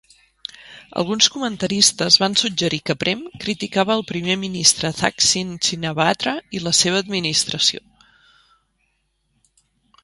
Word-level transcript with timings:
Alguns 1.01 1.25
comentaristes 1.33 2.17
van 2.23 2.37
suggerir 2.43 2.79
que 2.91 2.95
Prem 3.03 3.21
criticava 3.43 3.93
el 3.97 4.01
primer 4.13 4.39
ministre 4.45 4.93
Thaksin 5.01 5.53
Shinawatra 5.69 6.35
i 6.61 6.65
la 6.69 6.75
seva 6.81 7.01
administració. 7.07 7.87